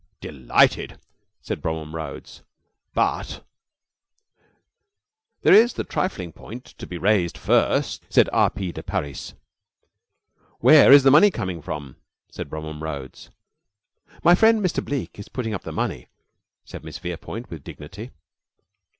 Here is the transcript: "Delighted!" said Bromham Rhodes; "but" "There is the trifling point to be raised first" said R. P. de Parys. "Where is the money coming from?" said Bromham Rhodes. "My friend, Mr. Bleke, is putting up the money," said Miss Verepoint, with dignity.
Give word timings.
"Delighted!" 0.19 0.99
said 1.43 1.61
Bromham 1.61 1.93
Rhodes; 1.93 2.41
"but" 2.95 3.45
"There 5.43 5.53
is 5.53 5.73
the 5.73 5.83
trifling 5.83 6.31
point 6.33 6.65
to 6.79 6.87
be 6.87 6.97
raised 6.97 7.37
first" 7.37 8.03
said 8.09 8.27
R. 8.33 8.49
P. 8.49 8.71
de 8.71 8.81
Parys. 8.81 9.35
"Where 10.57 10.91
is 10.91 11.03
the 11.03 11.11
money 11.11 11.29
coming 11.29 11.61
from?" 11.61 11.97
said 12.31 12.49
Bromham 12.49 12.81
Rhodes. 12.81 13.29
"My 14.23 14.33
friend, 14.33 14.59
Mr. 14.65 14.83
Bleke, 14.83 15.19
is 15.19 15.29
putting 15.29 15.53
up 15.53 15.61
the 15.61 15.71
money," 15.71 16.07
said 16.65 16.83
Miss 16.83 16.97
Verepoint, 16.97 17.51
with 17.51 17.63
dignity. 17.63 18.09